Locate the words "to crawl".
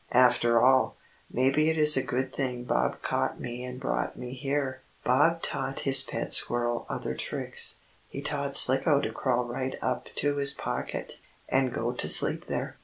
9.01-9.43